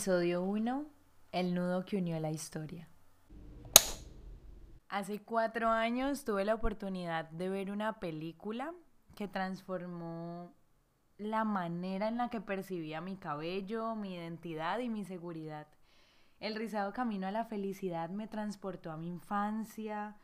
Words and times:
Episodio 0.00 0.42
1. 0.44 0.86
El 1.30 1.54
nudo 1.54 1.84
que 1.84 1.98
unió 1.98 2.18
la 2.20 2.30
historia. 2.30 2.88
Hace 4.88 5.20
cuatro 5.20 5.68
años 5.68 6.24
tuve 6.24 6.46
la 6.46 6.54
oportunidad 6.54 7.28
de 7.28 7.50
ver 7.50 7.70
una 7.70 8.00
película 8.00 8.72
que 9.14 9.28
transformó 9.28 10.54
la 11.18 11.44
manera 11.44 12.08
en 12.08 12.16
la 12.16 12.30
que 12.30 12.40
percibía 12.40 13.02
mi 13.02 13.18
cabello, 13.18 13.94
mi 13.94 14.14
identidad 14.14 14.78
y 14.78 14.88
mi 14.88 15.04
seguridad. 15.04 15.66
El 16.38 16.54
rizado 16.54 16.94
camino 16.94 17.26
a 17.26 17.30
la 17.30 17.44
felicidad 17.44 18.08
me 18.08 18.26
transportó 18.26 18.92
a 18.92 18.96
mi 18.96 19.08
infancia, 19.08 20.16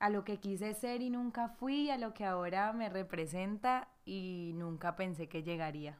a 0.00 0.10
lo 0.10 0.24
que 0.24 0.40
quise 0.40 0.74
ser 0.74 1.00
y 1.00 1.10
nunca 1.10 1.48
fui, 1.48 1.90
a 1.90 1.96
lo 1.96 2.12
que 2.12 2.24
ahora 2.24 2.72
me 2.72 2.88
representa 2.88 3.86
y 4.04 4.50
nunca 4.56 4.96
pensé 4.96 5.28
que 5.28 5.44
llegaría. 5.44 5.96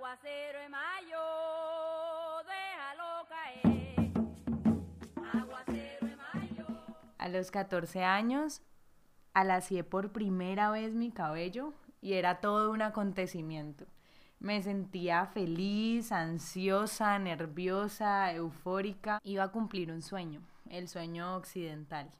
Aguacero 0.00 0.58
de 0.60 0.68
mayo, 0.70 1.18
déjalo 2.48 3.28
caer. 3.28 4.12
Aguacero 5.30 6.06
de 6.06 6.16
mayo. 6.16 6.66
A 7.18 7.28
los 7.28 7.50
14 7.50 8.02
años, 8.02 8.62
alacié 9.34 9.84
por 9.84 10.10
primera 10.10 10.70
vez 10.70 10.94
mi 10.94 11.10
cabello 11.10 11.74
y 12.00 12.14
era 12.14 12.40
todo 12.40 12.70
un 12.70 12.80
acontecimiento. 12.80 13.84
Me 14.38 14.62
sentía 14.62 15.26
feliz, 15.26 16.12
ansiosa, 16.12 17.18
nerviosa, 17.18 18.32
eufórica. 18.32 19.20
Iba 19.22 19.44
a 19.44 19.52
cumplir 19.52 19.92
un 19.92 20.00
sueño, 20.00 20.40
el 20.70 20.88
sueño 20.88 21.36
occidental. 21.36 22.10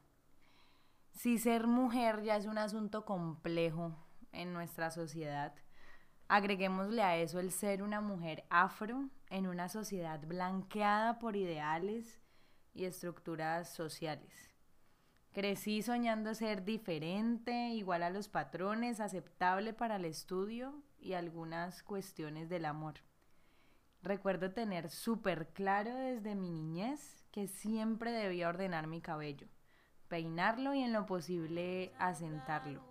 Si 1.12 1.39
ser 1.39 1.67
mujer 1.67 2.25
ya 2.25 2.37
es 2.37 2.44
un 2.44 2.59
asunto 2.59 3.06
complejo 3.06 3.97
en 4.33 4.53
nuestra 4.53 4.91
sociedad, 4.91 5.55
agreguémosle 6.31 7.03
a 7.03 7.17
eso 7.17 7.41
el 7.41 7.50
ser 7.50 7.83
una 7.83 8.00
mujer 8.00 8.45
afro 8.50 9.09
en 9.31 9.48
una 9.48 9.69
sociedad 9.69 10.20
blanqueada 10.25 11.19
por 11.19 11.34
ideales 11.34 12.22
y 12.72 12.84
estructuras 12.84 13.69
sociales. 13.69 14.55
Crecí 15.33 15.83
soñando 15.83 16.34
ser 16.34 16.64
diferente, 16.64 17.70
igual 17.70 18.05
a 18.05 18.11
los 18.11 18.28
patrones, 18.28 19.00
aceptable 19.00 19.72
para 19.72 19.97
el 19.97 20.05
estudio 20.05 20.84
y 21.00 21.14
algunas 21.14 21.83
cuestiones 21.83 22.48
del 22.48 22.65
amor. 22.65 22.94
Recuerdo 24.00 24.53
tener 24.53 24.89
súper 24.89 25.48
claro 25.48 25.97
desde 25.97 26.37
mi 26.37 26.50
niñez 26.50 27.25
que 27.33 27.48
siempre 27.48 28.12
debía 28.12 28.48
ordenar 28.48 28.87
mi 28.87 29.00
cabello, 29.00 29.48
peinarlo 30.06 30.75
y 30.75 30.83
en 30.83 30.92
lo 30.92 31.06
posible 31.06 31.92
asentarlo. 31.98 32.90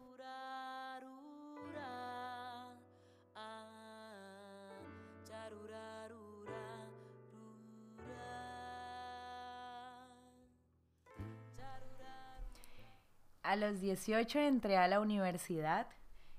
A 13.49 13.55
los 13.55 13.79
18 13.79 14.41
entré 14.41 14.77
a 14.77 14.87
la 14.87 14.99
universidad 14.99 15.87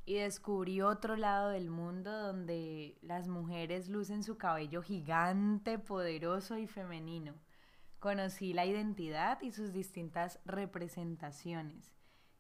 y 0.07 0.15
descubrí 0.15 0.81
otro 0.81 1.17
lado 1.17 1.49
del 1.49 1.69
mundo 1.69 2.17
donde 2.17 2.99
las 3.03 3.27
mujeres 3.27 3.89
lucen 3.89 4.23
su 4.23 4.39
cabello 4.39 4.81
gigante, 4.81 5.81
poderoso 5.81 6.57
y 6.57 6.69
femenino. 6.69 7.35
Conocí 7.99 8.53
la 8.53 8.65
identidad 8.65 9.43
y 9.43 9.51
sus 9.51 9.73
distintas 9.73 10.39
representaciones. 10.45 11.97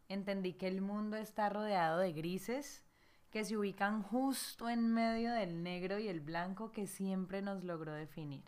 Entendí 0.08 0.52
que 0.52 0.68
el 0.68 0.82
mundo 0.82 1.16
está 1.16 1.48
rodeado 1.48 1.98
de 1.98 2.12
grises 2.12 2.84
que 3.30 3.44
se 3.44 3.56
ubican 3.56 4.04
justo 4.04 4.68
en 4.68 4.86
medio 4.94 5.32
del 5.32 5.64
negro 5.64 5.98
y 5.98 6.06
el 6.06 6.20
blanco 6.20 6.70
que 6.70 6.86
siempre 6.86 7.42
nos 7.42 7.64
logró 7.64 7.92
definir. 7.92 8.44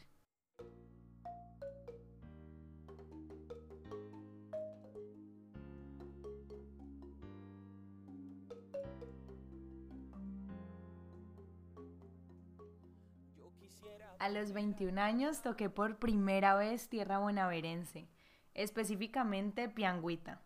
A 14.22 14.28
los 14.28 14.52
21 14.52 15.00
años 15.00 15.42
toqué 15.42 15.68
por 15.68 15.98
primera 15.98 16.54
vez 16.54 16.88
tierra 16.88 17.18
bonaverense, 17.18 18.08
específicamente 18.54 19.68
Piangüita. 19.68 20.40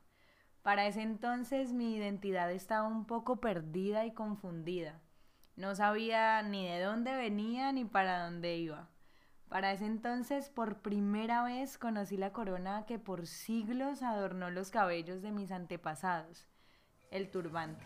Para 0.62 0.87
ese 0.87 1.03
entonces 1.03 1.75
mi 1.75 1.94
identidad 1.94 2.50
estaba 2.50 2.88
un 2.88 3.04
poco 3.04 3.36
perdida 3.36 4.06
y 4.06 4.15
confundida. 4.15 5.03
No 5.56 5.75
sabía 5.75 6.41
ni 6.42 6.66
de 6.66 6.81
dónde 6.81 7.15
venía 7.16 7.70
ni 7.70 7.84
para 7.84 8.25
dónde 8.25 8.56
iba. 8.56 8.88
Para 9.50 9.72
ese 9.72 9.84
entonces 9.84 10.48
por 10.48 10.81
primera 10.81 11.42
vez 11.42 11.76
conocí 11.76 12.16
la 12.16 12.32
corona 12.32 12.86
que 12.86 12.98
por 12.98 13.26
siglos 13.26 14.03
adornó 14.03 14.48
los 14.48 14.70
cabellos 14.70 15.20
de 15.20 15.32
mis 15.32 15.53
antepasados, 15.53 16.48
el 17.10 17.31
turbante. 17.31 17.84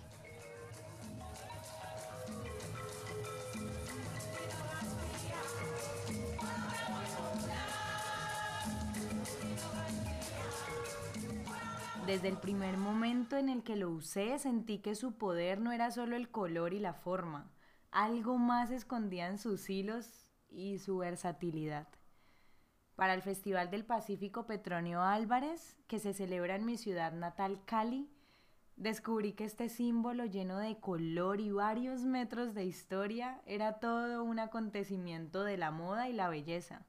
Desde 12.11 12.27
el 12.27 12.39
primer 12.39 12.77
momento 12.77 13.37
en 13.37 13.49
el 13.49 13.63
que 13.63 13.77
lo 13.77 13.89
usé 13.89 14.37
sentí 14.41 14.79
que 14.79 14.97
su 14.97 15.13
poder 15.13 15.61
no 15.61 15.71
era 15.71 15.93
solo 15.93 16.17
el 16.17 16.29
color 16.29 16.75
y 16.75 16.81
la 16.81 16.93
forma, 16.93 17.53
algo 17.93 18.37
más 18.37 18.73
escondía 18.73 19.29
en 19.29 19.39
sus 19.39 19.71
hilos 19.71 20.27
y 20.49 20.81
su 20.81 20.99
versatilidad. 20.99 21.87
Para 22.97 23.15
el 23.15 23.23
Festival 23.23 23.71
del 23.71 23.85
Pacífico 23.85 24.45
Petronio 24.45 25.03
Álvarez, 25.03 25.79
que 25.87 26.01
se 26.01 26.13
celebra 26.13 26.57
en 26.57 26.65
mi 26.65 26.77
ciudad 26.79 27.13
natal 27.13 27.63
Cali, 27.65 28.11
descubrí 28.75 29.35
que 29.35 29.45
este 29.45 29.69
símbolo 29.69 30.25
lleno 30.25 30.59
de 30.59 30.81
color 30.81 31.41
y 31.41 31.53
varios 31.53 32.03
metros 32.03 32.55
de 32.55 32.65
historia 32.65 33.41
era 33.47 33.75
todo 33.75 34.25
un 34.25 34.41
acontecimiento 34.41 35.45
de 35.45 35.57
la 35.59 35.71
moda 35.71 36.09
y 36.09 36.13
la 36.13 36.29
belleza. 36.29 36.85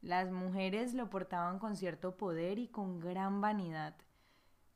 Las 0.00 0.32
mujeres 0.32 0.92
lo 0.92 1.08
portaban 1.08 1.60
con 1.60 1.76
cierto 1.76 2.16
poder 2.16 2.58
y 2.58 2.66
con 2.66 2.98
gran 2.98 3.40
vanidad. 3.40 3.94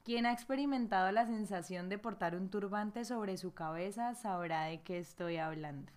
Quien 0.09 0.25
ha 0.25 0.33
experimentado 0.33 1.13
la 1.13 1.27
sensación 1.27 1.91
de 1.91 1.99
portar 1.99 2.35
un 2.35 2.49
turbante 2.49 3.05
sobre 3.05 3.37
su 3.37 3.53
cabeza 3.53 4.15
sabrá 4.15 4.63
de 4.63 4.81
qué 4.81 4.97
estoy 4.97 5.37
hablando. 5.37 5.93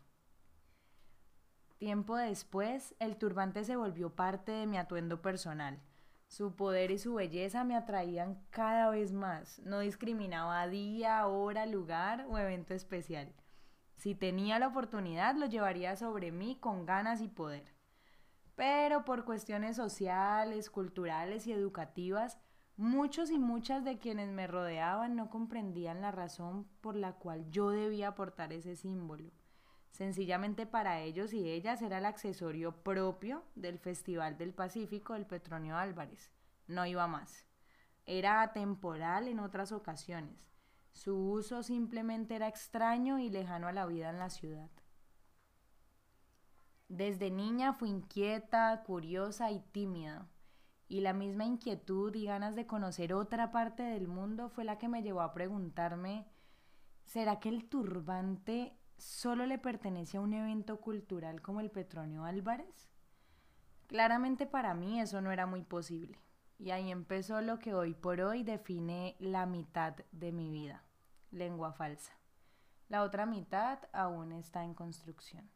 Tiempo 1.77 2.17
después, 2.17 2.94
el 3.00 3.16
turbante 3.16 3.63
se 3.63 3.77
volvió 3.77 4.13
parte 4.13 4.51
de 4.51 4.67
mi 4.67 4.77
atuendo 4.77 5.21
personal. 5.21 5.79
Su 6.27 6.57
poder 6.57 6.91
y 6.91 6.97
su 6.97 7.13
belleza 7.13 7.63
me 7.63 7.77
atraían 7.77 8.44
cada 8.50 8.89
vez 8.89 9.13
más. 9.13 9.59
No 9.59 9.79
discriminaba 9.79 10.67
día, 10.67 11.25
hora, 11.27 11.66
lugar 11.66 12.25
o 12.27 12.38
evento 12.38 12.73
especial. 12.73 13.33
Si 13.95 14.13
tenía 14.13 14.59
la 14.59 14.67
oportunidad, 14.67 15.35
lo 15.35 15.45
llevaría 15.45 15.95
sobre 15.95 16.33
mí 16.33 16.57
con 16.59 16.85
ganas 16.85 17.21
y 17.21 17.29
poder. 17.29 17.63
Pero 18.55 19.05
por 19.05 19.23
cuestiones 19.23 19.77
sociales, 19.77 20.69
culturales 20.69 21.47
y 21.47 21.53
educativas, 21.53 22.38
muchos 22.81 23.30
y 23.30 23.38
muchas 23.38 23.86
de 23.86 24.00
quienes 24.00 24.30
me 24.31 24.47
rodeaban 24.47 25.16
no 25.16 25.30
comprendían 25.30 26.02
la 26.02 26.12
razón 26.12 26.68
por 26.81 26.96
la 26.96 27.14
cual 27.14 27.50
yo 27.52 27.69
debía 27.69 28.16
portar 28.16 28.52
ese 28.52 28.75
símbolo. 28.75 29.31
Sencillamente 29.92 30.66
para 30.66 31.00
ellos 31.02 31.31
y 31.31 31.47
ellas 31.47 31.81
era 31.81 32.00
el 32.00 32.06
accesorio 32.06 32.72
propio 32.84 33.44
del 33.56 33.78
Festival 33.78 34.38
del 34.38 34.54
Pacífico 34.54 35.13
del 35.13 35.28
Petronio 35.28 35.78
Álvarez. 35.78 36.31
No 36.66 36.86
iba 36.86 37.06
más. 37.07 37.45
Era 38.06 38.42
atemporal 38.42 39.27
en 39.27 39.39
otras 39.39 39.72
ocasiones. 39.72 40.51
Su 40.92 41.16
uso 41.16 41.62
simplemente 41.62 42.36
era 42.36 42.48
extraño 42.48 43.19
y 43.19 43.30
lejano 43.30 43.68
a 43.68 43.74
la 43.74 43.86
vida 43.86 44.10
en 44.10 44.18
la 44.18 44.30
ciudad. 44.30 44.72
Desde 46.88 47.30
niña 47.30 47.74
fui 47.74 47.89
inquieta, 47.89 48.81
curiosa 48.84 49.51
y 49.51 49.60
tímida. 49.60 50.27
Y 50.91 50.99
la 50.99 51.13
misma 51.13 51.45
inquietud 51.45 52.13
y 52.15 52.25
ganas 52.25 52.53
de 52.53 52.67
conocer 52.67 53.13
otra 53.13 53.49
parte 53.49 53.81
del 53.81 54.09
mundo 54.09 54.49
fue 54.49 54.65
la 54.65 54.77
que 54.77 54.89
me 54.89 55.01
llevó 55.01 55.21
a 55.21 55.33
preguntarme, 55.33 56.27
¿será 57.05 57.39
que 57.39 57.47
el 57.47 57.69
turbante 57.69 58.77
solo 58.97 59.45
le 59.45 59.57
pertenece 59.57 60.17
a 60.17 60.19
un 60.19 60.33
evento 60.33 60.81
cultural 60.81 61.41
como 61.41 61.61
el 61.61 61.71
Petronio 61.71 62.25
Álvarez? 62.25 62.89
Claramente 63.88 64.45
para 64.45 64.73
mí 64.73 64.99
eso 64.99 65.21
no 65.21 65.31
era 65.31 65.45
muy 65.45 65.61
posible. 65.61 66.19
Y 66.59 66.71
ahí 66.71 66.91
empezó 66.91 67.39
lo 67.39 67.57
que 67.57 67.73
hoy 67.73 67.93
por 67.93 68.19
hoy 68.19 68.43
define 68.43 69.15
la 69.19 69.45
mitad 69.45 69.95
de 70.11 70.33
mi 70.33 70.49
vida, 70.49 70.83
lengua 71.31 71.71
falsa. 71.71 72.11
La 72.89 73.03
otra 73.03 73.25
mitad 73.25 73.79
aún 73.93 74.33
está 74.33 74.65
en 74.65 74.73
construcción. 74.73 75.49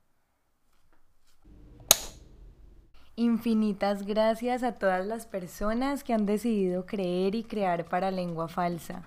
Infinitas 3.18 4.06
gracias 4.06 4.62
a 4.62 4.74
todas 4.74 5.06
las 5.06 5.26
personas 5.26 6.04
que 6.04 6.14
han 6.14 6.26
decidido 6.26 6.86
creer 6.86 7.34
y 7.34 7.46
crear 7.46 7.86
para 7.86 8.12
lengua 8.12 8.50
falsa. 8.50 9.04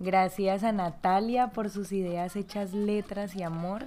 Gracias 0.00 0.64
a 0.64 0.72
Natalia 0.72 1.50
por 1.50 1.70
sus 1.70 1.92
ideas 1.92 2.34
hechas 2.34 2.72
letras 2.72 3.36
y 3.36 3.44
amor. 3.44 3.86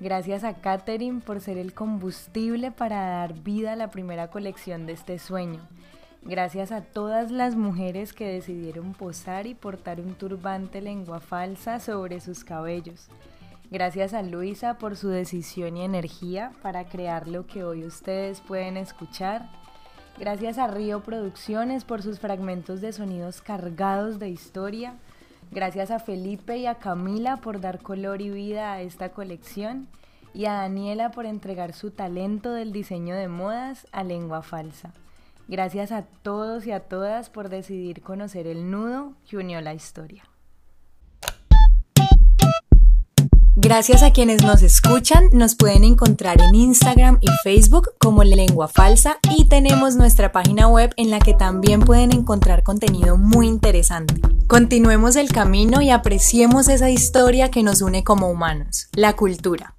Gracias 0.00 0.42
a 0.42 0.54
Katherine 0.54 1.20
por 1.20 1.40
ser 1.40 1.56
el 1.56 1.72
combustible 1.72 2.72
para 2.72 2.96
dar 2.96 3.34
vida 3.34 3.74
a 3.74 3.76
la 3.76 3.92
primera 3.92 4.28
colección 4.28 4.86
de 4.86 4.94
este 4.94 5.20
sueño. 5.20 5.60
Gracias 6.22 6.72
a 6.72 6.80
todas 6.80 7.30
las 7.30 7.54
mujeres 7.54 8.12
que 8.12 8.26
decidieron 8.26 8.92
posar 8.92 9.46
y 9.46 9.54
portar 9.54 10.00
un 10.00 10.14
turbante 10.14 10.80
lengua 10.80 11.20
falsa 11.20 11.78
sobre 11.78 12.18
sus 12.18 12.42
cabellos. 12.42 13.08
Gracias 13.72 14.12
a 14.12 14.20
Luisa 14.20 14.74
por 14.76 14.96
su 14.96 15.08
decisión 15.08 15.78
y 15.78 15.82
energía 15.82 16.52
para 16.60 16.84
crear 16.84 17.26
lo 17.26 17.46
que 17.46 17.64
hoy 17.64 17.86
ustedes 17.86 18.42
pueden 18.42 18.76
escuchar. 18.76 19.48
Gracias 20.18 20.58
a 20.58 20.66
Río 20.66 21.00
Producciones 21.00 21.84
por 21.84 22.02
sus 22.02 22.20
fragmentos 22.20 22.82
de 22.82 22.92
sonidos 22.92 23.40
cargados 23.40 24.18
de 24.18 24.28
historia. 24.28 24.96
Gracias 25.50 25.90
a 25.90 26.00
Felipe 26.00 26.58
y 26.58 26.66
a 26.66 26.74
Camila 26.74 27.38
por 27.38 27.62
dar 27.62 27.80
color 27.80 28.20
y 28.20 28.28
vida 28.28 28.74
a 28.74 28.82
esta 28.82 29.08
colección 29.08 29.88
y 30.34 30.44
a 30.44 30.52
Daniela 30.52 31.10
por 31.10 31.24
entregar 31.24 31.72
su 31.72 31.92
talento 31.92 32.52
del 32.52 32.72
diseño 32.72 33.14
de 33.14 33.28
modas 33.28 33.86
a 33.90 34.04
lengua 34.04 34.42
falsa. 34.42 34.92
Gracias 35.48 35.92
a 35.92 36.02
todos 36.02 36.66
y 36.66 36.72
a 36.72 36.80
todas 36.80 37.30
por 37.30 37.48
decidir 37.48 38.02
conocer 38.02 38.46
el 38.46 38.70
nudo 38.70 39.14
que 39.26 39.38
unió 39.38 39.62
la 39.62 39.72
historia. 39.72 40.24
Gracias 43.74 44.02
a 44.02 44.12
quienes 44.12 44.42
nos 44.42 44.62
escuchan, 44.62 45.30
nos 45.32 45.54
pueden 45.54 45.84
encontrar 45.84 46.42
en 46.42 46.54
Instagram 46.54 47.16
y 47.22 47.28
Facebook 47.42 47.92
como 47.98 48.22
Lengua 48.22 48.68
Falsa 48.68 49.18
y 49.34 49.46
tenemos 49.46 49.96
nuestra 49.96 50.30
página 50.30 50.68
web 50.68 50.92
en 50.98 51.08
la 51.08 51.20
que 51.20 51.32
también 51.32 51.80
pueden 51.80 52.12
encontrar 52.12 52.64
contenido 52.64 53.16
muy 53.16 53.48
interesante. 53.48 54.20
Continuemos 54.46 55.16
el 55.16 55.32
camino 55.32 55.80
y 55.80 55.88
apreciemos 55.88 56.68
esa 56.68 56.90
historia 56.90 57.50
que 57.50 57.62
nos 57.62 57.80
une 57.80 58.04
como 58.04 58.28
humanos, 58.28 58.90
la 58.92 59.16
cultura. 59.16 59.74